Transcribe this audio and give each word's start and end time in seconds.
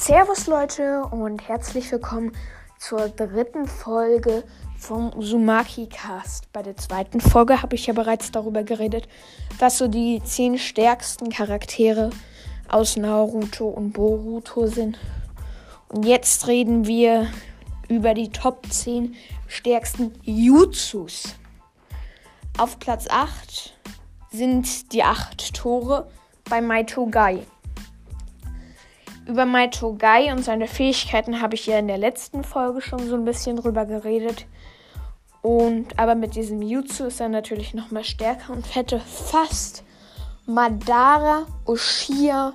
Servus 0.00 0.46
Leute 0.46 1.02
und 1.02 1.46
herzlich 1.46 1.92
willkommen 1.92 2.32
zur 2.78 3.10
dritten 3.10 3.66
Folge 3.66 4.44
vom 4.78 5.12
Sumaki 5.20 5.88
Cast. 5.88 6.50
Bei 6.54 6.62
der 6.62 6.78
zweiten 6.78 7.20
Folge 7.20 7.60
habe 7.60 7.76
ich 7.76 7.86
ja 7.86 7.92
bereits 7.92 8.32
darüber 8.32 8.62
geredet, 8.62 9.08
was 9.58 9.76
so 9.76 9.88
die 9.88 10.22
zehn 10.24 10.56
stärksten 10.56 11.28
Charaktere 11.28 12.08
aus 12.66 12.96
Naruto 12.96 13.68
und 13.68 13.92
Boruto 13.92 14.68
sind. 14.68 14.98
Und 15.88 16.06
jetzt 16.06 16.46
reden 16.46 16.86
wir 16.86 17.26
über 17.90 18.14
die 18.14 18.30
Top 18.30 18.64
10 18.70 19.14
stärksten 19.48 20.14
Jutsus. 20.22 21.34
Auf 22.56 22.78
Platz 22.78 23.06
8 23.10 23.74
sind 24.32 24.94
die 24.94 25.04
8 25.04 25.52
Tore 25.52 26.10
bei 26.48 26.62
Maito 26.62 27.06
Gai. 27.06 27.46
Über 29.30 29.46
Maito 29.46 29.94
Gai 29.94 30.32
und 30.32 30.42
seine 30.42 30.66
Fähigkeiten 30.66 31.40
habe 31.40 31.54
ich 31.54 31.64
ja 31.64 31.78
in 31.78 31.86
der 31.86 31.98
letzten 31.98 32.42
Folge 32.42 32.80
schon 32.80 33.06
so 33.08 33.14
ein 33.14 33.24
bisschen 33.24 33.54
drüber 33.54 33.86
geredet. 33.86 34.44
Und 35.40 35.96
aber 36.00 36.16
mit 36.16 36.34
diesem 36.34 36.60
Jutsu 36.62 37.04
ist 37.04 37.20
er 37.20 37.28
natürlich 37.28 37.72
noch 37.72 37.92
mal 37.92 38.02
stärker 38.02 38.52
und 38.52 38.74
hätte 38.74 38.98
fast 38.98 39.84
Madara 40.46 41.46
Oshia 41.64 42.54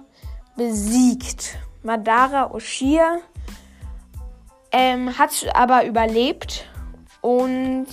besiegt. 0.58 1.58
Madara 1.82 2.52
Oshia 2.52 3.20
ähm, 4.74 5.18
hat 5.18 5.32
aber 5.54 5.86
überlebt 5.86 6.68
und 7.22 7.88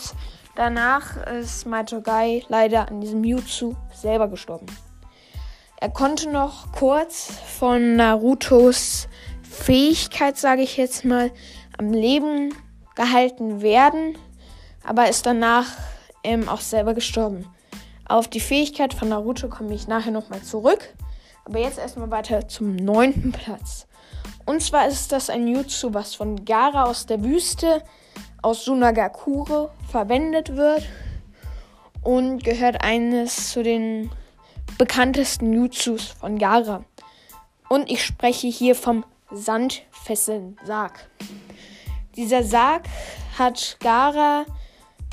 danach 0.57 1.25
ist 1.29 1.67
Maitogai 1.67 2.43
leider 2.49 2.89
an 2.89 3.01
diesem 3.01 3.23
Jutsu 3.23 3.77
selber 3.95 4.27
gestorben. 4.27 4.67
Er 5.83 5.91
konnte 5.91 6.31
noch 6.31 6.71
kurz 6.71 7.33
von 7.59 7.97
Narutos 7.97 9.09
Fähigkeit, 9.43 10.39
sage 10.39 10.63
ich 10.63 10.77
jetzt 10.77 11.05
mal, 11.05 11.33
am 11.77 11.93
Leben 11.93 12.55
gehalten 12.95 13.63
werden, 13.63 14.17
aber 14.85 15.09
ist 15.09 15.27
danach 15.27 15.67
ähm, 16.23 16.49
auch 16.49 16.61
selber 16.61 16.95
gestorben. 16.95 17.47
Auf 18.09 18.29
die 18.29 18.39
Fähigkeit 18.39 18.95
von 18.95 19.09
Naruto 19.09 19.49
komme 19.49 19.75
ich 19.75 19.89
nachher 19.89 20.13
nochmal 20.13 20.43
zurück. 20.43 20.95
Aber 21.45 21.59
jetzt 21.59 21.81
erstmal 21.81 22.13
weiter 22.13 22.47
zum 22.47 22.77
neunten 22.77 23.33
Platz. 23.33 23.89
Und 24.47 24.63
zwar 24.63 24.87
ist 24.87 25.11
das 25.11 25.31
ein 25.31 25.49
Jutsu, 25.49 25.93
was 25.93 26.15
von 26.15 26.45
Gara 26.45 26.85
aus 26.85 27.07
der 27.07 27.25
Wüste 27.25 27.83
aus 28.41 28.65
Sunagakure 28.65 29.73
verwendet 29.91 30.55
wird 30.55 30.85
und 32.05 32.45
gehört 32.45 32.85
eines 32.85 33.51
zu 33.51 33.65
den 33.65 34.13
bekanntesten 34.79 35.53
Jutsus 35.53 36.09
von 36.09 36.39
Gara. 36.39 36.85
Und 37.69 37.91
ich 37.91 38.05
spreche 38.05 38.49
hier 38.49 38.75
vom 38.75 39.05
Sandfesseln-Sarg. 39.31 41.09
Dieser 42.17 42.43
Sarg 42.43 42.85
hat 43.39 43.79
Gara 43.81 44.45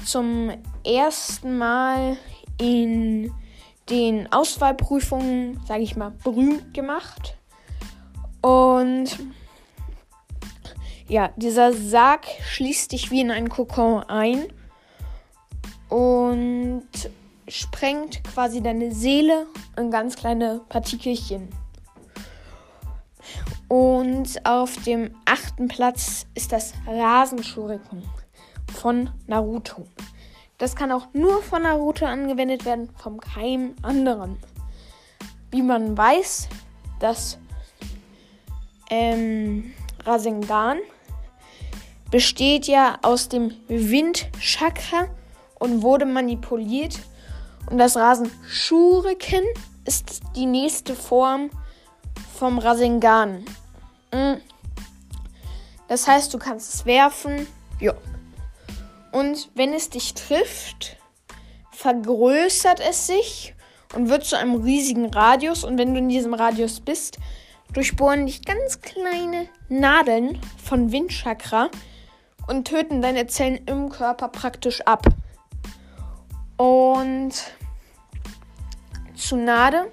zum 0.06 0.52
ersten 0.86 1.58
Mal 1.58 2.18
in 2.60 3.34
den 3.90 4.32
Auswahlprüfungen, 4.32 5.60
sage 5.66 5.84
ich 5.84 5.96
mal, 5.96 6.12
berühmt 6.24 6.74
gemacht. 6.74 7.38
Und 8.42 9.18
ja, 11.08 11.30
dieser 11.38 11.74
Sarg 11.74 12.26
schließt 12.44 12.92
dich 12.92 13.10
wie 13.12 13.22
in 13.22 13.32
einen 13.32 13.50
Kokon 13.50 14.04
ein 14.04 14.46
und 15.90 16.88
sprengt 17.50 18.24
quasi 18.24 18.62
deine 18.62 18.94
Seele 18.94 19.48
in 19.78 19.92
ganz 19.92 20.16
kleine 20.16 20.62
Partikelchen. 20.70 21.50
Und 23.68 24.46
auf 24.46 24.76
dem 24.84 25.16
achten 25.26 25.68
Platz 25.68 26.26
ist 26.34 26.52
das 26.52 26.74
Rasenschuriken 26.88 28.04
von 28.74 29.10
Naruto. 29.28 29.86
Das 30.58 30.76
kann 30.76 30.92
auch 30.92 31.08
nur 31.14 31.42
von 31.42 31.64
Naruto 31.64 32.06
angewendet 32.06 32.66
werden, 32.66 32.90
vom 32.98 33.20
keinem 33.20 33.76
anderen. 33.82 34.38
Wie 35.52 35.62
man 35.62 35.98
weiß, 35.98 36.50
das 37.00 37.40
ähm, 38.90 39.74
Rasengan 40.06 40.80
besteht 42.12 42.68
ja 42.68 42.98
aus 43.04 43.30
dem 43.30 43.54
Windchakra 43.68 45.08
und 45.60 45.84
wurde 45.84 46.06
manipuliert 46.06 47.00
und 47.70 47.78
das 47.78 47.96
Rasenschuriken 47.96 49.44
ist 49.86 50.22
die 50.36 50.46
nächste 50.46 50.96
Form 50.96 51.50
vom 52.38 52.58
Rasengan. 52.60 53.46
Mm. 54.12 54.36
Das 55.88 56.08
heißt, 56.08 56.34
du 56.34 56.38
kannst 56.38 56.74
es 56.74 56.86
werfen. 56.86 57.48
Ja. 57.80 57.94
Und 59.12 59.50
wenn 59.56 59.74
es 59.74 59.90
dich 59.90 60.14
trifft, 60.14 60.98
vergrößert 61.72 62.80
es 62.80 63.08
sich 63.08 63.56
und 63.96 64.10
wird 64.10 64.24
zu 64.24 64.38
einem 64.38 64.62
riesigen 64.62 65.08
Radius. 65.08 65.64
Und 65.64 65.78
wenn 65.78 65.94
du 65.94 66.00
in 66.00 66.10
diesem 66.10 66.34
Radius 66.34 66.80
bist, 66.80 67.18
durchbohren 67.74 68.26
dich 68.26 68.44
ganz 68.46 68.82
kleine 68.82 69.48
Nadeln 69.68 70.40
von 70.64 70.92
Windchakra 70.92 71.70
und 72.48 72.68
töten 72.68 73.02
deine 73.02 73.28
Zellen 73.28 73.62
im 73.66 73.90
Körper 73.90 74.28
praktisch 74.28 74.82
ab. 74.82 75.06
Und 76.58 77.34
Tsunade, 79.30 79.92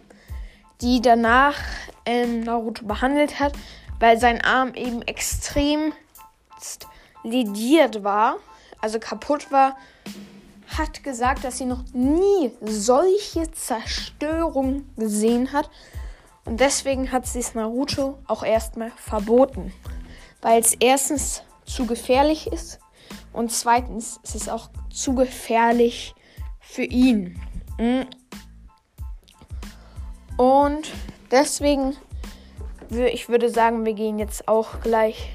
die 0.80 1.02
danach 1.02 1.58
ähm, 2.06 2.40
Naruto 2.40 2.86
behandelt 2.86 3.38
hat, 3.38 3.52
weil 4.00 4.18
sein 4.18 4.42
Arm 4.42 4.72
eben 4.72 5.02
extrem 5.02 5.92
lediert 7.22 8.02
war, 8.02 8.36
also 8.80 8.98
kaputt 8.98 9.52
war, 9.52 9.76
hat 10.78 11.04
gesagt, 11.04 11.44
dass 11.44 11.58
sie 11.58 11.66
noch 11.66 11.84
nie 11.92 12.50
solche 12.62 13.50
Zerstörung 13.52 14.86
gesehen 14.96 15.52
hat. 15.52 15.68
Und 16.46 16.60
deswegen 16.60 17.12
hat 17.12 17.26
sie 17.26 17.40
es 17.40 17.54
Naruto 17.54 18.18
auch 18.26 18.42
erstmal 18.42 18.90
verboten. 18.92 19.70
Weil 20.40 20.60
es 20.62 20.72
erstens 20.80 21.42
zu 21.66 21.84
gefährlich 21.84 22.46
ist 22.46 22.78
und 23.34 23.52
zweitens 23.52 24.18
ist 24.22 24.34
es 24.34 24.48
auch 24.48 24.70
zu 24.90 25.14
gefährlich 25.14 26.14
für 26.58 26.84
ihn. 26.84 27.38
Mhm. 27.78 28.06
Und 30.36 30.92
deswegen, 31.30 31.96
ich 32.90 33.28
würde 33.28 33.50
sagen, 33.50 33.84
wir 33.84 33.94
gehen 33.94 34.18
jetzt 34.18 34.48
auch 34.48 34.80
gleich 34.80 35.30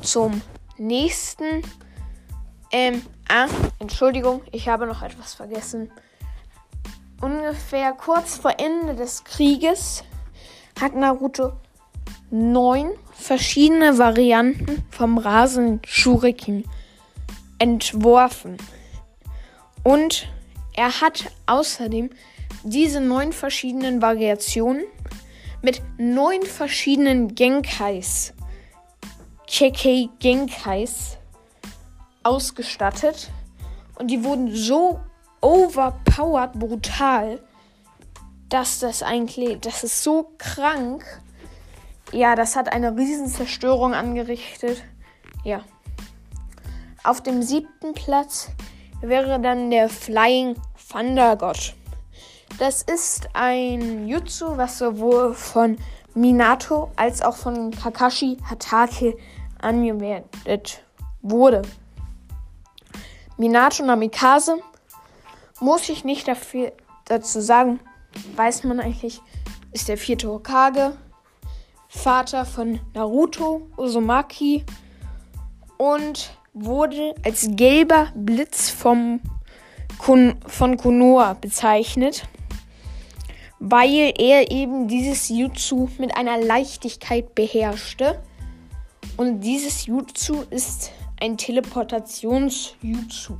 zum 0.00 0.42
nächsten. 0.78 1.62
Ähm, 2.70 3.02
ah, 3.28 3.46
Entschuldigung, 3.78 4.42
ich 4.52 4.68
habe 4.68 4.86
noch 4.86 5.02
etwas 5.02 5.34
vergessen. 5.34 5.90
Ungefähr 7.20 7.92
kurz 7.92 8.36
vor 8.36 8.54
Ende 8.58 8.94
des 8.94 9.24
Krieges 9.24 10.04
hat 10.80 10.94
Naruto 10.94 11.52
neun 12.30 12.90
verschiedene 13.12 13.98
Varianten 13.98 14.84
vom 14.90 15.18
Rasen 15.18 15.80
Shuriken 15.86 16.64
entworfen. 17.58 18.56
Und 19.84 20.28
er 20.74 21.00
hat 21.00 21.30
außerdem 21.46 22.10
diese 22.64 23.00
neun 23.00 23.32
verschiedenen 23.32 24.02
Variationen 24.02 24.84
mit 25.62 25.82
neun 25.98 26.42
verschiedenen 26.42 27.34
Genkais, 27.34 28.32
Kekei 29.46 30.08
Genkais 30.18 31.18
ausgestattet. 32.22 33.30
Und 33.96 34.10
die 34.10 34.24
wurden 34.24 34.50
so 34.54 34.98
overpowered 35.40 36.52
brutal, 36.54 37.40
dass 38.48 38.80
das 38.80 39.02
eigentlich, 39.02 39.60
das 39.60 39.84
ist 39.84 40.02
so 40.02 40.32
krank. 40.38 41.04
Ja, 42.12 42.34
das 42.34 42.56
hat 42.56 42.72
eine 42.72 42.96
Riesenzerstörung 42.96 43.94
angerichtet. 43.94 44.82
Ja. 45.44 45.62
Auf 47.04 47.22
dem 47.22 47.42
siebten 47.42 47.92
Platz 47.92 48.48
wäre 49.02 49.38
dann 49.38 49.70
der 49.70 49.88
Flying 49.90 50.56
Thunder 50.90 51.36
God. 51.36 51.74
Das 52.58 52.82
ist 52.82 53.28
ein 53.32 54.06
Jutsu, 54.06 54.56
was 54.56 54.78
sowohl 54.78 55.34
von 55.34 55.76
Minato 56.14 56.92
als 56.94 57.20
auch 57.20 57.34
von 57.34 57.72
Kakashi 57.72 58.38
Hatake 58.48 59.16
angewendet 59.60 60.84
wurde. 61.20 61.62
Minato 63.36 63.84
Namikaze 63.84 64.58
muss 65.58 65.88
ich 65.88 66.04
nicht 66.04 66.28
dafür, 66.28 66.72
dazu 67.06 67.40
sagen, 67.40 67.80
weiß 68.36 68.62
man 68.62 68.78
eigentlich, 68.78 69.20
ist 69.72 69.88
der 69.88 69.98
vierte 69.98 70.28
Hokage, 70.28 70.96
Vater 71.88 72.44
von 72.44 72.78
Naruto 72.94 73.68
Uzumaki 73.76 74.64
und 75.76 76.38
wurde 76.52 77.16
als 77.24 77.48
gelber 77.50 78.12
Blitz 78.14 78.70
vom 78.70 79.20
Kun 79.98 80.36
von 80.46 80.76
Konoha 80.76 81.34
bezeichnet 81.34 82.28
weil 83.66 84.12
er 84.18 84.50
eben 84.50 84.88
dieses 84.88 85.30
Jutsu 85.30 85.88
mit 85.96 86.18
einer 86.18 86.36
Leichtigkeit 86.36 87.34
beherrschte. 87.34 88.22
Und 89.16 89.40
dieses 89.40 89.86
Jutsu 89.86 90.44
ist 90.50 90.90
ein 91.18 91.38
Teleportations-Jutsu. 91.38 93.38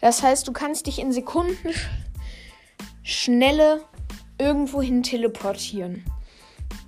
Das 0.00 0.22
heißt, 0.22 0.46
du 0.46 0.52
kannst 0.52 0.86
dich 0.86 1.00
in 1.00 1.12
Sekunden 1.12 1.74
schnelle 3.02 3.80
irgendwohin 4.38 5.02
teleportieren. 5.02 6.04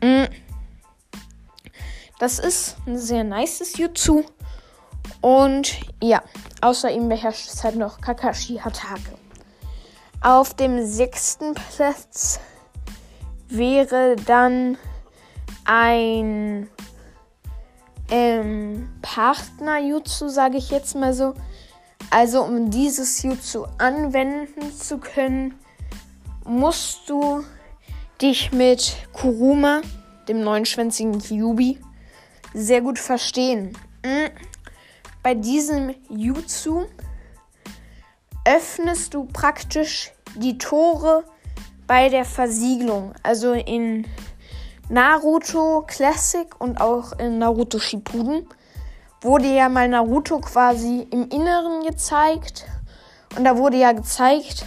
Mm. 0.00 0.26
Das 2.20 2.38
ist 2.38 2.76
ein 2.86 2.98
sehr 2.98 3.24
nices 3.24 3.78
Jutsu. 3.78 4.22
Und 5.20 5.80
ja, 6.00 6.22
außer 6.60 6.88
ihm 6.92 7.08
beherrscht 7.08 7.48
es 7.48 7.64
halt 7.64 7.74
noch 7.74 8.00
Kakashi 8.00 8.58
Hatake. 8.58 9.18
Auf 10.20 10.54
dem 10.54 10.86
sechsten 10.86 11.54
Platz 11.54 12.38
wäre 13.50 14.16
dann 14.16 14.78
ein 15.64 16.68
ähm, 18.10 18.88
Partner-Jutsu, 19.02 20.28
sage 20.28 20.56
ich 20.56 20.70
jetzt 20.70 20.94
mal 20.94 21.12
so. 21.12 21.34
Also 22.10 22.42
um 22.42 22.70
dieses 22.70 23.22
Jutsu 23.22 23.66
anwenden 23.78 24.72
zu 24.76 24.98
können, 24.98 25.54
musst 26.44 27.08
du 27.08 27.44
dich 28.20 28.52
mit 28.52 28.96
Kuruma, 29.12 29.82
dem 30.28 30.42
neunschwänzigen 30.42 31.20
Kyubi, 31.20 31.78
sehr 32.52 32.80
gut 32.80 32.98
verstehen. 32.98 33.76
Mhm. 34.04 34.30
Bei 35.22 35.34
diesem 35.34 35.94
Jutsu 36.08 36.86
öffnest 38.44 39.14
du 39.14 39.24
praktisch 39.26 40.12
die 40.34 40.58
Tore 40.58 41.24
bei 41.90 42.08
der 42.08 42.24
Versiegelung. 42.24 43.14
Also 43.24 43.52
in 43.52 44.06
Naruto 44.88 45.82
Classic 45.88 46.46
und 46.60 46.80
auch 46.80 47.18
in 47.18 47.38
Naruto 47.38 47.80
Shippuden 47.80 48.46
wurde 49.22 49.52
ja 49.52 49.68
mal 49.68 49.88
Naruto 49.88 50.38
quasi 50.38 51.08
im 51.10 51.28
Inneren 51.30 51.82
gezeigt. 51.84 52.66
Und 53.36 53.42
da 53.42 53.56
wurde 53.56 53.78
ja 53.78 53.90
gezeigt, 53.90 54.66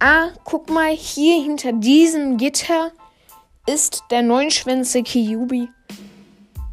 ah, 0.00 0.30
guck 0.42 0.68
mal, 0.68 0.90
hier 0.90 1.40
hinter 1.40 1.70
diesem 1.70 2.36
Gitter 2.36 2.90
ist 3.66 4.02
der 4.10 4.22
neunschwänzige 4.22 5.08
Kyubi 5.08 5.68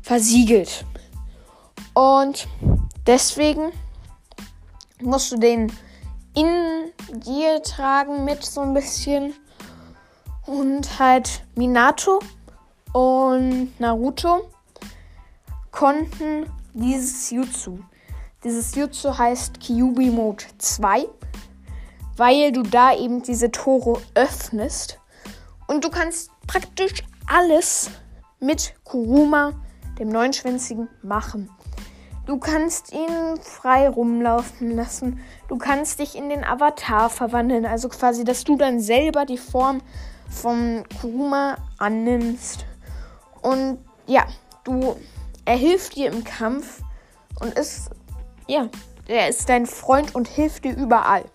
versiegelt. 0.01 0.85
Und 1.93 2.47
deswegen 3.05 3.71
musst 4.99 5.31
du 5.33 5.37
den 5.37 5.71
in 6.33 6.91
dir 7.11 7.61
tragen 7.61 8.25
mit 8.25 8.43
so 8.43 8.61
ein 8.61 8.73
bisschen. 8.73 9.35
Und 10.45 10.99
halt 10.99 11.43
Minato 11.55 12.19
und 12.91 13.79
Naruto 13.79 14.49
konnten 15.71 16.45
dieses 16.73 17.31
Jutsu. 17.31 17.79
Dieses 18.43 18.75
Jutsu 18.75 19.17
heißt 19.17 19.59
Kyubi 19.61 20.09
Mode 20.09 20.43
2, 20.57 21.05
weil 22.17 22.51
du 22.51 22.63
da 22.63 22.93
eben 22.95 23.23
diese 23.23 23.51
Tore 23.51 24.01
öffnest. 24.15 24.99
Und 25.67 25.85
du 25.85 25.89
kannst 25.89 26.29
praktisch 26.45 27.03
alles 27.25 27.89
mit 28.39 28.75
Kuruma, 28.83 29.53
dem 29.97 30.09
Neunschwänzigen, 30.09 30.89
machen. 31.01 31.49
Du 32.25 32.37
kannst 32.37 32.93
ihn 32.93 33.37
frei 33.41 33.89
rumlaufen 33.89 34.71
lassen. 34.71 35.19
Du 35.47 35.57
kannst 35.57 35.99
dich 35.99 36.15
in 36.15 36.29
den 36.29 36.43
Avatar 36.43 37.09
verwandeln. 37.09 37.65
Also 37.65 37.89
quasi, 37.89 38.23
dass 38.23 38.43
du 38.43 38.55
dann 38.55 38.79
selber 38.79 39.25
die 39.25 39.37
Form 39.37 39.81
vom 40.33 40.83
Kuruma 40.99 41.57
annimmst. 41.77 42.65
Und 43.41 43.79
ja, 44.07 44.27
du, 44.63 44.97
er 45.45 45.57
hilft 45.57 45.95
dir 45.95 46.11
im 46.11 46.23
Kampf 46.23 46.81
und 47.39 47.53
ist, 47.53 47.89
ja, 48.47 48.69
er 49.07 49.29
ist 49.29 49.47
dein 49.49 49.65
Freund 49.65 50.15
und 50.15 50.27
hilft 50.27 50.65
dir 50.65 50.75
überall. 50.75 51.25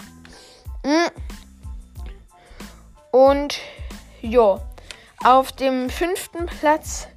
Hm. 0.85 1.11
Und 3.11 3.59
ja, 4.21 4.61
auf 5.25 5.53
dem 5.53 5.91
fünften 5.91 6.47
Platz 6.47 7.09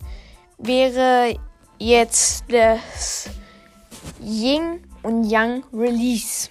wäre 0.58 1.36
jetzt 1.78 2.46
das 2.50 3.30
Ying 4.20 4.84
und 5.04 5.30
Yang 5.30 5.64
Release. 5.74 6.50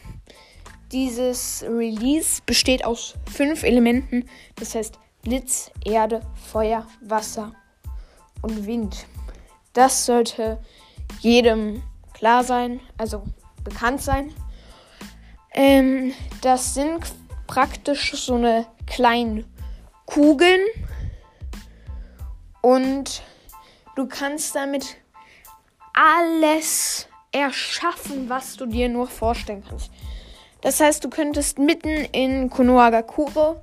Dieses 0.92 1.62
Release 1.62 2.42
besteht 2.44 2.84
aus 2.84 3.14
fünf 3.32 3.62
Elementen, 3.62 4.28
das 4.56 4.74
heißt 4.74 4.98
Blitz, 5.22 5.70
Erde, 5.84 6.22
Feuer, 6.50 6.86
Wasser 7.02 7.52
und 8.42 8.66
Wind. 8.66 9.06
Das 9.72 10.06
sollte 10.06 10.58
jedem 11.20 11.82
klar 12.14 12.44
sein, 12.44 12.80
also 12.98 13.24
bekannt 13.62 14.02
sein. 14.02 14.34
Ähm, 15.52 16.12
das 16.40 16.74
sind 16.74 17.00
praktisch 17.46 18.12
so 18.14 18.34
eine 18.34 18.66
kleinen 18.86 19.44
Kugeln 20.06 20.60
und 22.62 23.22
du 23.96 24.06
kannst 24.06 24.54
damit 24.54 24.96
alles 25.92 27.08
erschaffen, 27.32 28.28
was 28.28 28.56
du 28.56 28.66
dir 28.66 28.88
nur 28.88 29.06
vorstellen 29.06 29.64
kannst. 29.68 29.90
Das 30.62 30.80
heißt, 30.80 31.04
du 31.04 31.10
könntest 31.10 31.58
mitten 31.58 31.88
in 31.88 32.50
Konohagakure 32.50 33.62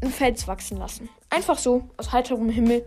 ein 0.00 0.10
Fels 0.10 0.46
wachsen 0.46 0.78
lassen. 0.78 1.08
Einfach 1.30 1.58
so, 1.58 1.88
aus 1.96 2.12
heiterem 2.12 2.48
Himmel. 2.48 2.86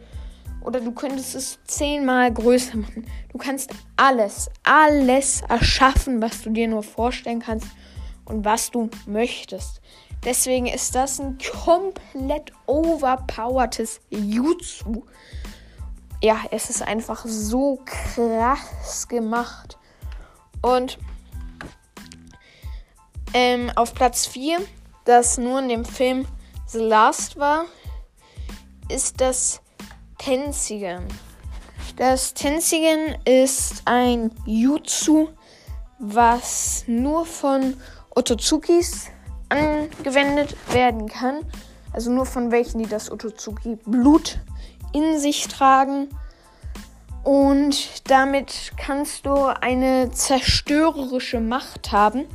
Oder 0.62 0.80
du 0.80 0.92
könntest 0.92 1.36
es 1.36 1.60
zehnmal 1.66 2.32
größer 2.32 2.78
machen. 2.78 3.08
Du 3.32 3.38
kannst 3.38 3.72
alles, 3.98 4.50
alles 4.64 5.42
erschaffen, 5.50 6.22
was 6.22 6.42
du 6.42 6.52
dir 6.52 6.68
nur 6.68 6.84
vorstellen 6.84 7.40
kannst 7.40 7.68
und 8.26 8.46
was 8.46 8.70
du 8.70 8.90
möchtest. 9.08 9.82
Deswegen 10.24 10.68
ist 10.68 10.94
das 10.94 11.20
ein 11.20 11.40
komplett 11.64 12.54
overpowertes 12.68 14.02
Jutsu. 14.10 15.04
Ja, 16.22 16.38
es 16.52 16.70
ist 16.70 16.84
einfach 16.84 17.26
so 17.26 17.80
krass 17.86 19.08
gemacht. 19.08 19.80
Und 20.62 21.00
ähm, 23.34 23.72
auf 23.76 23.96
Platz 23.96 24.28
4, 24.28 24.60
das 25.06 25.40
nur 25.40 25.60
in 25.60 25.70
dem 25.70 25.86
Film 25.86 26.28
The 26.72 26.80
Last 26.80 27.38
war, 27.38 27.66
ist 28.88 29.20
das 29.20 29.60
Tensigen. 30.18 31.06
Das 31.98 32.34
Tensigen 32.34 33.18
ist 33.26 33.82
ein 33.84 34.32
Jutsu, 34.46 35.28
was 36.00 36.86
nur 36.88 37.26
von 37.26 37.76
Otozukis 38.16 39.08
angewendet 39.50 40.56
werden 40.74 41.10
kann. 41.10 41.42
Also 41.92 42.10
nur 42.10 42.26
von 42.26 42.52
welchen, 42.52 42.82
die 42.82 42.88
das 42.88 43.12
Otozuki 43.12 43.76
Blut 43.76 44.40
in 44.94 45.20
sich 45.20 45.50
tragen. 45.50 46.08
Und 47.26 48.10
damit 48.10 48.72
kannst 48.78 49.26
du 49.26 49.34
eine 49.60 50.12
zerstörerische 50.12 51.42
Macht 51.42 51.92
haben. 51.92 52.28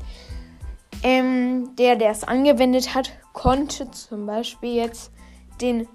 Ähm, 1.03 1.77
der, 1.77 1.97
der 1.97 2.11
es 2.11 2.25
angewendet 2.25 2.95
hat, 2.95 3.11
konnte 3.33 3.91
zum 3.91 4.27
Beispiel 4.27 4.75
jetzt 4.75 5.13
den 5.61 5.87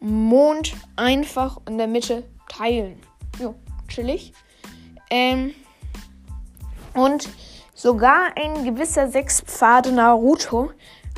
Mond 0.00 0.74
einfach 0.96 1.58
in 1.68 1.78
der 1.78 1.86
Mitte 1.86 2.24
teilen. 2.48 3.00
Jo, 3.38 3.54
chillig. 3.88 4.32
Ähm, 5.10 5.54
und 6.94 7.28
sogar 7.74 8.32
ein 8.36 8.64
gewisser 8.64 9.08
Sechspfade 9.08 9.92
Naruto 9.92 10.70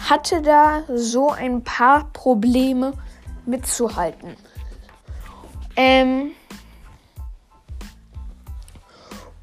hatte 0.09 0.43
da 0.43 0.85
so 0.89 1.31
ein 1.31 1.63
paar 1.63 2.11
Probleme 2.13 2.93
mitzuhalten. 3.45 4.37
Ähm, 5.77 6.33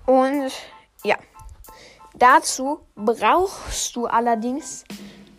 und 0.05 0.51
dazu 2.15 2.79
brauchst 2.95 3.95
du 3.95 4.05
allerdings 4.05 4.83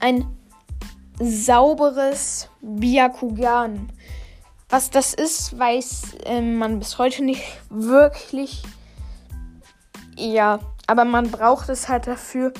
ein 0.00 0.26
sauberes 1.18 2.48
Byakugan. 2.60 3.92
Was 4.68 4.90
das 4.90 5.14
ist, 5.14 5.58
weiß 5.58 6.14
äh, 6.24 6.40
man 6.40 6.78
bis 6.78 6.98
heute 6.98 7.22
nicht 7.22 7.44
wirklich. 7.70 8.62
Ja, 10.16 10.58
aber 10.86 11.04
man 11.04 11.30
braucht 11.30 11.68
es 11.68 11.88
halt 11.88 12.06
dafür. 12.06 12.52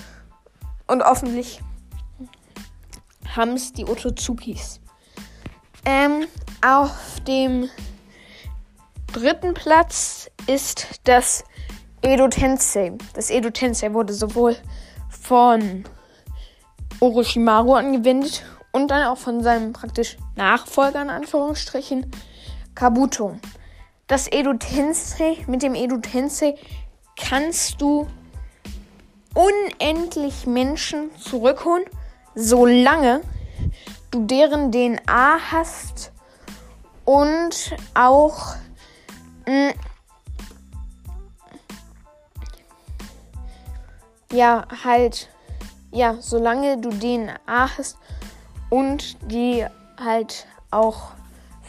Und 0.87 1.03
hoffentlich 1.03 1.61
haben 3.35 3.53
es 3.53 3.73
die 3.73 3.87
Otozukis. 3.87 4.81
Ähm, 5.85 6.27
auf 6.65 7.21
dem 7.27 7.69
dritten 9.13 9.55
Platz 9.55 10.31
ist 10.47 11.01
das 11.05 11.45
Edo 12.07 12.29
Tensei. 12.29 12.93
Das 13.15 13.31
Edo 13.31 13.49
Tensei 13.49 13.95
wurde 13.95 14.13
sowohl 14.13 14.57
von 15.09 15.85
Orochimaru 17.01 17.73
angewendet 17.73 18.45
und 18.73 18.91
dann 18.91 19.07
auch 19.07 19.17
von 19.17 19.43
seinem 19.43 19.73
praktisch 19.73 20.19
Nachfolger 20.37 21.01
in 21.01 21.09
Anführungsstrichen 21.09 22.11
Kabuto. 22.75 23.39
das 24.07 24.31
Edo 24.31 24.53
Tensei, 24.53 25.39
mit 25.47 25.63
dem 25.63 25.75
Edo 25.75 25.97
Tensei 25.97 26.57
kannst 27.17 27.81
du 27.81 28.07
unendlich 29.35 30.47
Menschen 30.47 31.11
zurückholen, 31.17 31.85
solange 32.35 33.23
du 34.11 34.27
deren 34.27 34.71
DNA 34.71 35.39
hast 35.51 36.13
und 37.07 37.75
auch 37.95 38.57
mh, 39.47 39.73
ja 44.35 44.67
halt 44.85 45.29
ja, 45.95 46.17
solange 46.21 46.77
du 46.77 46.91
DNA 46.91 47.39
hast 47.47 47.97
und 48.69 49.17
die 49.31 49.65
halt 49.97 50.47
auch 50.71 51.13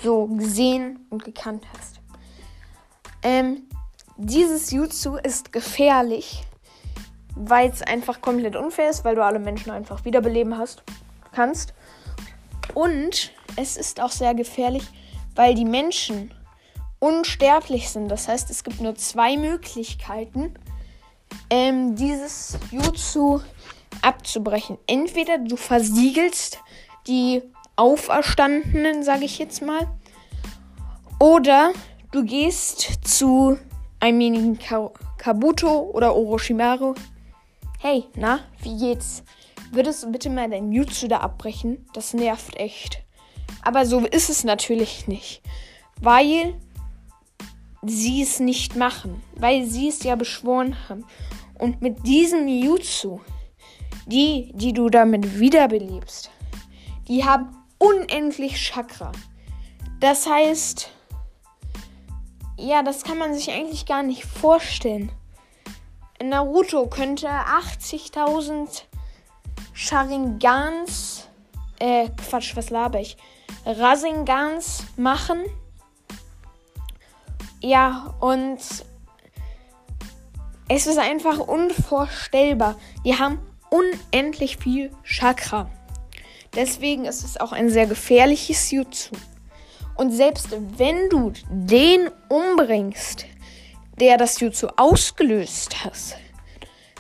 so 0.02 0.26
gesehen 0.26 1.06
und 1.12 1.24
gekannt 1.24 1.66
hast. 1.78 2.02
Ähm, 3.22 3.64
dieses 4.18 4.72
Jutsu 4.72 5.18
ist 5.18 5.54
gefährlich, 5.54 6.44
weil 7.36 7.70
es 7.70 7.84
einfach 7.84 8.20
komplett 8.20 8.56
unfair 8.56 8.90
ist, 8.90 9.06
weil 9.06 9.16
du 9.16 9.24
alle 9.24 9.40
Menschen 9.40 9.72
einfach 9.72 10.04
wiederbeleben 10.06 10.58
hast, 10.58 10.84
kannst. 11.32 11.74
Und 12.74 13.32
es 13.58 13.78
ist 13.78 14.02
auch 14.02 14.12
sehr 14.12 14.34
gefährlich, 14.34 14.88
weil 15.36 15.54
die 15.54 15.66
Menschen 15.66 16.34
unsterblich 16.98 17.90
sind. 17.90 18.10
Das 18.10 18.28
heißt, 18.28 18.50
es 18.50 18.64
gibt 18.64 18.82
nur 18.82 18.96
zwei 18.96 19.38
Möglichkeiten, 19.38 20.56
ähm, 21.50 21.96
dieses 21.96 22.58
Jutsu 22.72 23.42
abzubrechen. 24.02 24.78
Entweder 24.88 25.38
du 25.38 25.56
versiegelst 25.56 26.60
die 27.08 27.42
Auferstandenen, 27.76 29.04
sage 29.04 29.26
ich 29.26 29.38
jetzt 29.38 29.62
mal, 29.62 29.88
oder 31.20 31.72
du 32.12 32.24
gehst 32.24 33.00
zu 33.08 33.58
einem 34.00 34.58
Kabuto 35.18 35.92
oder 35.94 36.16
Orochimaru. 36.16 36.96
Hey, 37.80 38.06
na, 38.16 38.40
wie 38.62 38.78
geht's? 38.78 39.24
Würdest 39.72 40.04
du 40.04 40.12
bitte 40.12 40.30
mal 40.30 40.50
dein 40.50 40.72
Jutsu 40.72 41.08
da 41.08 41.20
abbrechen? 41.20 41.86
Das 41.94 42.14
nervt 42.14 42.56
echt. 42.58 43.04
Aber 43.64 43.86
so 43.86 44.00
ist 44.00 44.30
es 44.30 44.44
natürlich 44.44 45.08
nicht. 45.08 45.42
Weil 46.02 46.56
sie 47.90 48.22
es 48.22 48.40
nicht 48.40 48.76
machen. 48.76 49.22
Weil 49.36 49.66
sie 49.66 49.88
es 49.90 50.04
ja 50.04 50.16
beschworen 50.16 50.76
haben. 50.88 51.06
Und 51.58 51.82
mit 51.82 52.06
diesem 52.06 52.48
Jutsu 52.48 53.20
die, 54.06 54.52
die 54.54 54.74
du 54.74 54.90
damit 54.90 55.40
wiederbelebst, 55.40 56.30
die 57.08 57.26
haben 57.26 57.56
unendlich 57.78 58.58
Chakra. 58.58 59.12
Das 60.00 60.28
heißt, 60.28 60.92
ja, 62.58 62.84
das 62.84 63.04
kann 63.04 63.18
man 63.18 63.34
sich 63.34 63.52
eigentlich 63.52 63.86
gar 63.86 64.04
nicht 64.04 64.26
vorstellen. 64.26 65.12
Naruto 66.24 66.88
könnte 66.88 67.28
80.000 67.28 68.84
Sharingans, 69.74 71.28
äh, 71.80 72.10
Quatsch, 72.10 72.56
was 72.56 72.70
laber 72.70 73.02
ich? 73.02 73.18
Rasingans 73.66 74.86
machen. 74.96 75.44
Ja, 77.66 78.14
und 78.20 78.60
es 80.70 80.86
ist 80.86 81.00
einfach 81.00 81.40
unvorstellbar. 81.40 82.76
Die 83.04 83.18
haben 83.18 83.40
unendlich 83.72 84.58
viel 84.58 84.92
Chakra. 85.04 85.72
Deswegen 86.54 87.06
ist 87.06 87.24
es 87.24 87.38
auch 87.38 87.54
ein 87.54 87.72
sehr 87.72 87.88
gefährliches 87.88 88.70
Jutsu. 88.70 89.16
Und 89.96 90.12
selbst 90.12 90.50
wenn 90.78 91.10
du 91.10 91.34
den 91.50 92.12
umbringst, 92.30 93.26
der 94.00 94.18
das 94.18 94.40
Jutsu 94.40 94.68
ausgelöst 94.78 95.84
hat, 95.84 96.20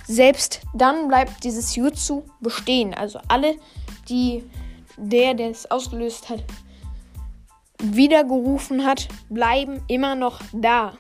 selbst 0.07 0.61
dann 0.73 1.07
bleibt 1.07 1.43
dieses 1.43 1.75
Jutsu 1.75 2.23
bestehen. 2.39 2.95
Also 2.95 3.19
alle, 3.27 3.55
die 4.09 4.43
der, 4.97 5.35
der 5.35 5.51
es 5.51 5.69
ausgelöst 5.69 6.27
hat, 6.29 6.43
wiedergerufen 7.79 8.85
hat, 8.85 9.07
bleiben 9.29 9.81
immer 9.87 10.15
noch 10.15 10.41
da. 10.53 10.97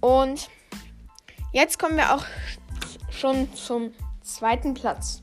Und 0.00 0.48
jetzt 1.52 1.78
kommen 1.78 1.96
wir 1.96 2.14
auch 2.14 2.24
schon 3.10 3.52
zum 3.54 3.92
zweiten 4.22 4.74
Platz. 4.74 5.22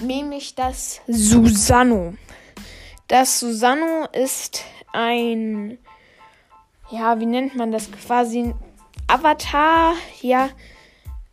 Nämlich 0.00 0.54
das 0.54 1.00
Susanoo. 1.08 2.14
Das 3.08 3.40
Susanoo 3.40 4.06
ist 4.12 4.62
ein, 4.92 5.78
ja, 6.90 7.18
wie 7.18 7.26
nennt 7.26 7.56
man 7.56 7.72
das? 7.72 7.90
Quasi 7.90 8.40
ein 8.40 8.54
Avatar, 9.08 9.94
ja. 10.20 10.50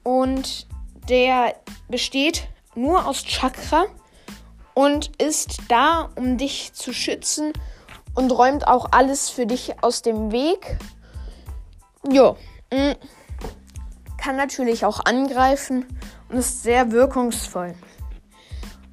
Und 0.04 0.68
der 1.10 1.56
besteht 1.88 2.48
nur 2.74 3.06
aus 3.06 3.24
Chakra 3.24 3.86
und 4.74 5.12
ist 5.22 5.60
da, 5.68 6.10
um 6.16 6.38
dich 6.38 6.74
zu 6.74 6.94
schützen 6.94 7.54
und 8.16 8.32
räumt 8.32 8.68
auch 8.68 8.88
alles 8.92 9.30
für 9.30 9.46
dich 9.46 9.84
aus 9.84 10.02
dem 10.02 10.32
Weg. 10.32 10.78
Jo. 12.10 12.38
Mm. 12.72 12.94
Kann 14.18 14.38
natürlich 14.38 14.86
auch 14.86 15.02
angreifen 15.06 15.86
und 16.30 16.38
ist 16.38 16.64
sehr 16.64 16.92
wirkungsvoll. 16.92 17.76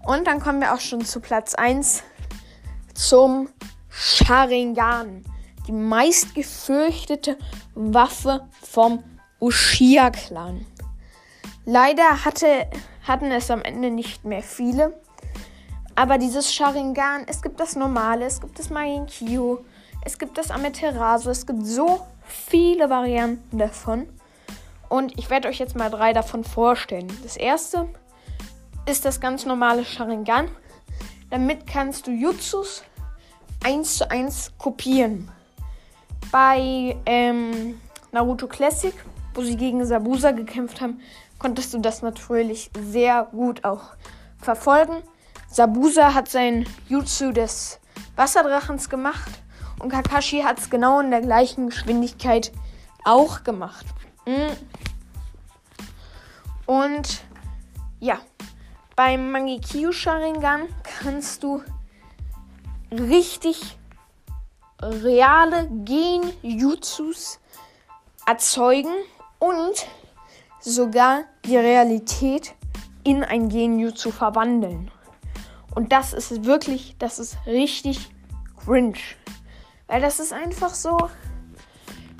Und 0.04 0.26
dann 0.26 0.40
kommen 0.40 0.60
wir 0.60 0.74
auch 0.74 0.80
schon 0.80 1.04
zu 1.04 1.20
Platz 1.20 1.54
1 1.54 2.02
zum 2.94 3.48
Sharingan. 3.88 5.24
Die 5.66 5.72
meistgefürchtete 5.72 7.38
Waffe 7.74 8.48
vom 8.60 9.02
Uchiha-Clan. 9.40 10.66
Leider 11.64 12.24
hatte, 12.24 12.66
hatten 13.04 13.30
es 13.30 13.50
am 13.50 13.62
Ende 13.62 13.90
nicht 13.90 14.24
mehr 14.24 14.42
viele. 14.42 15.00
Aber 15.94 16.18
dieses 16.18 16.52
Sharingan, 16.52 17.24
es 17.26 17.42
gibt 17.42 17.60
das 17.60 17.76
normale, 17.76 18.24
es 18.24 18.40
gibt 18.40 18.58
das 18.58 18.70
Magenkyo, 18.70 19.64
es 20.04 20.18
gibt 20.18 20.38
das 20.38 20.50
Amaterasu, 20.50 21.30
es 21.30 21.46
gibt 21.46 21.64
so 21.66 22.06
viele 22.26 22.88
Varianten 22.88 23.58
davon. 23.58 24.08
Und 24.88 25.18
ich 25.18 25.30
werde 25.30 25.48
euch 25.48 25.58
jetzt 25.58 25.76
mal 25.76 25.90
drei 25.90 26.12
davon 26.12 26.44
vorstellen. 26.44 27.08
Das 27.22 27.36
erste 27.36 27.88
ist 28.86 29.04
das 29.04 29.20
ganz 29.20 29.46
normale 29.46 29.84
Sharingan. 29.84 30.48
Damit 31.30 31.66
kannst 31.66 32.06
du 32.06 32.10
Jutsus 32.10 32.82
eins 33.64 33.96
zu 33.96 34.10
eins 34.10 34.52
kopieren. 34.58 35.30
Bei 36.30 36.96
ähm, 37.06 37.80
Naruto 38.10 38.46
Classic, 38.46 38.94
wo 39.34 39.42
sie 39.42 39.56
gegen 39.56 39.84
Sabusa 39.84 40.32
gekämpft 40.32 40.80
haben, 40.80 41.00
konntest 41.38 41.72
du 41.74 41.78
das 41.78 42.02
natürlich 42.02 42.70
sehr 42.78 43.28
gut 43.32 43.64
auch 43.64 43.94
verfolgen. 44.38 45.02
Sabusa 45.52 46.14
hat 46.14 46.28
sein 46.28 46.66
Jutsu 46.88 47.30
des 47.30 47.78
Wasserdrachens 48.16 48.88
gemacht 48.88 49.30
und 49.80 49.90
Kakashi 49.90 50.40
hat 50.40 50.58
es 50.58 50.70
genau 50.70 51.00
in 51.00 51.10
der 51.10 51.20
gleichen 51.20 51.68
Geschwindigkeit 51.68 52.52
auch 53.04 53.44
gemacht. 53.44 53.84
Mhm. 54.24 54.56
Und 56.64 57.22
ja, 58.00 58.18
beim 58.96 59.30
Mangekyo 59.30 59.92
Sharingan 59.92 60.68
kannst 60.84 61.42
du 61.42 61.62
richtig 62.90 63.76
reale 64.80 65.68
Gen-Jutsus 65.84 67.40
erzeugen 68.26 68.94
und 69.38 69.86
sogar 70.60 71.24
die 71.44 71.58
Realität 71.58 72.54
in 73.04 73.22
ein 73.22 73.50
Genjutsu 73.50 74.10
verwandeln. 74.12 74.90
Und 75.74 75.92
das 75.92 76.12
ist 76.12 76.44
wirklich, 76.44 76.96
das 76.98 77.18
ist 77.18 77.36
richtig 77.46 78.10
cringe. 78.64 78.98
Weil 79.86 80.00
das 80.00 80.20
ist 80.20 80.32
einfach 80.32 80.74
so. 80.74 80.96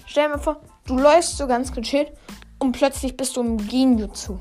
Stell 0.07 0.25
dir 0.25 0.37
mal 0.37 0.43
vor, 0.43 0.61
du 0.87 0.99
läufst 0.99 1.39
so 1.39 1.47
ganz 1.47 1.73
gechillt 1.73 2.13
und 2.59 2.73
plötzlich 2.73 3.17
bist 3.17 3.37
du 3.37 3.41
im 3.41 3.57
Genjutsu. 3.57 4.39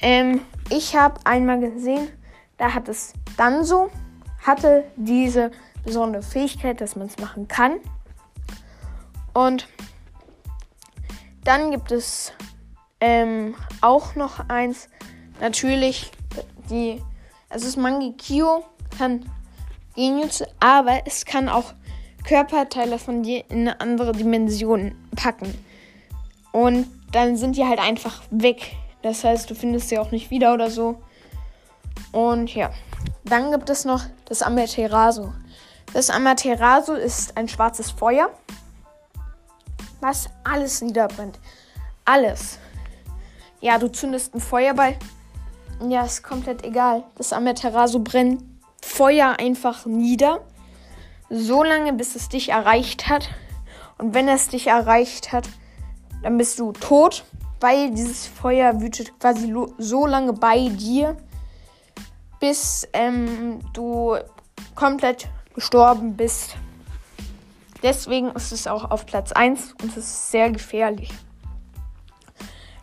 Ähm, 0.00 0.40
ich 0.70 0.96
habe 0.96 1.20
einmal 1.24 1.60
gesehen, 1.60 2.08
da 2.56 2.74
hat 2.74 2.88
es 2.88 3.12
dann 3.36 3.64
so, 3.64 3.90
hatte 4.44 4.84
diese 4.96 5.50
besondere 5.84 6.22
Fähigkeit, 6.22 6.80
dass 6.80 6.96
man 6.96 7.06
es 7.06 7.18
machen 7.18 7.48
kann. 7.48 7.80
Und 9.32 9.68
dann 11.44 11.70
gibt 11.70 11.92
es 11.92 12.32
ähm, 13.00 13.54
auch 13.80 14.14
noch 14.14 14.48
eins, 14.48 14.88
natürlich 15.40 16.10
die, 16.68 17.02
also 17.48 17.66
das 17.66 17.76
Mangekyo 17.76 18.64
kann 18.96 19.28
Genjutsu, 19.94 20.44
aber 20.60 21.02
es 21.06 21.24
kann 21.24 21.48
auch 21.48 21.74
Körperteile 22.24 22.98
von 22.98 23.22
dir 23.22 23.44
in 23.50 23.60
eine 23.60 23.80
andere 23.80 24.12
Dimension 24.12 24.94
packen. 25.16 25.54
Und 26.52 26.86
dann 27.12 27.36
sind 27.36 27.56
die 27.56 27.64
halt 27.64 27.80
einfach 27.80 28.22
weg. 28.30 28.76
Das 29.02 29.24
heißt, 29.24 29.48
du 29.48 29.54
findest 29.54 29.88
sie 29.88 29.98
auch 29.98 30.10
nicht 30.10 30.30
wieder 30.30 30.54
oder 30.54 30.70
so. 30.70 31.00
Und 32.12 32.54
ja, 32.54 32.70
dann 33.24 33.50
gibt 33.50 33.70
es 33.70 33.84
noch 33.84 34.02
das 34.26 34.42
Amaterasu. 34.42 35.32
Das 35.92 36.10
Amaterasu 36.10 36.92
ist 36.94 37.36
ein 37.36 37.48
schwarzes 37.48 37.90
Feuer. 37.90 38.30
was 40.00 40.28
alles 40.44 40.80
niederbrennt. 40.80 41.38
Alles. 42.04 42.58
Ja, 43.60 43.78
du 43.78 43.88
zündest 43.88 44.34
ein 44.34 44.40
Feuerball. 44.40 44.96
Ja, 45.86 46.02
ist 46.04 46.24
komplett 46.24 46.64
egal. 46.64 47.04
Das 47.16 47.32
Amaterasu 47.32 48.00
brennt 48.00 48.42
Feuer 48.82 49.36
einfach 49.38 49.86
nieder. 49.86 50.40
So 51.30 51.62
lange, 51.62 51.92
bis 51.92 52.16
es 52.16 52.28
dich 52.28 52.48
erreicht 52.48 53.08
hat. 53.08 53.28
Und 53.98 54.14
wenn 54.14 54.28
es 54.28 54.48
dich 54.48 54.66
erreicht 54.66 55.32
hat, 55.32 55.48
dann 56.22 56.36
bist 56.36 56.58
du 56.58 56.72
tot, 56.72 57.24
weil 57.60 57.90
dieses 57.90 58.26
Feuer 58.26 58.80
wütet 58.80 59.18
quasi 59.20 59.54
so 59.78 60.06
lange 60.06 60.32
bei 60.32 60.68
dir, 60.68 61.16
bis 62.40 62.88
ähm, 62.92 63.60
du 63.72 64.16
komplett 64.74 65.28
gestorben 65.54 66.16
bist. 66.16 66.56
Deswegen 67.82 68.30
ist 68.32 68.50
es 68.52 68.66
auch 68.66 68.90
auf 68.90 69.06
Platz 69.06 69.30
1 69.30 69.74
und 69.80 69.90
es 69.90 69.98
ist 69.98 70.30
sehr 70.32 70.50
gefährlich. 70.50 71.12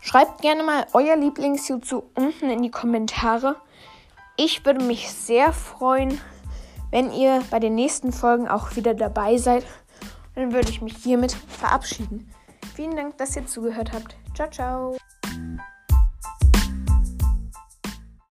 Schreibt 0.06 0.40
gerne 0.40 0.62
mal 0.62 0.86
euer 0.92 1.16
Lieblings-Jutsu 1.16 2.00
unten 2.14 2.48
in 2.48 2.62
die 2.62 2.70
Kommentare. 2.70 3.56
Ich 4.36 4.64
würde 4.64 4.84
mich 4.84 5.10
sehr 5.10 5.52
freuen, 5.52 6.20
wenn 6.92 7.12
ihr 7.12 7.42
bei 7.50 7.58
den 7.58 7.74
nächsten 7.74 8.12
Folgen 8.12 8.46
auch 8.46 8.76
wieder 8.76 8.94
dabei 8.94 9.36
seid. 9.36 9.64
Dann 10.36 10.52
würde 10.52 10.70
ich 10.70 10.80
mich 10.80 10.96
hiermit 10.98 11.32
verabschieden. 11.32 12.32
Vielen 12.76 12.94
Dank, 12.94 13.18
dass 13.18 13.34
ihr 13.34 13.48
zugehört 13.48 13.92
habt. 13.92 14.16
Ciao, 14.32 14.48
ciao. 14.48 14.96